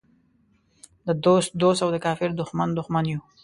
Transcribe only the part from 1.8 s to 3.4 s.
او د کافر دښمن دښمن یو.